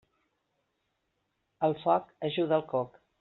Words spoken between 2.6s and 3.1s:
el coc.